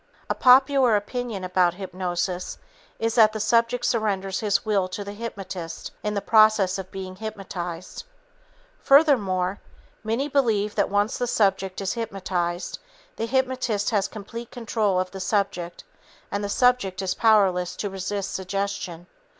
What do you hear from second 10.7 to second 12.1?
that once the subject is